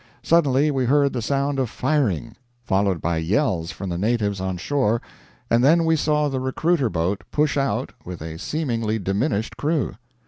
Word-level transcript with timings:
"Suddenly 0.23 0.71
we 0.71 0.85
heard 0.85 1.13
the 1.13 1.21
sound 1.21 1.59
of 1.59 1.69
firing, 1.69 2.35
followed 2.63 3.01
by 3.01 3.17
yells 3.17 3.69
from 3.69 3.89
the 3.91 3.99
natives 3.99 4.41
on 4.41 4.57
shore, 4.57 4.99
and 5.47 5.63
then 5.63 5.85
we 5.85 5.95
saw 5.95 6.27
the 6.27 6.39
recruiter 6.39 6.89
boat 6.89 7.21
push 7.29 7.55
out 7.55 7.91
with 8.03 8.19
a 8.19 8.39
seemingly 8.39 8.97
diminished 8.97 9.57
crew. 9.57 9.93